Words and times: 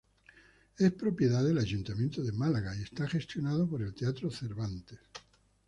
Es 0.79 0.93
propiedad 0.93 1.43
del 1.43 1.59
Ayuntamiento 1.59 2.23
de 2.23 2.31
Málaga 2.31 2.75
y 2.75 2.81
está 2.81 3.07
gestionado 3.07 3.69
por 3.69 3.83
el 3.83 3.93
teatro 3.93 4.31
Cervantes. 4.31 4.97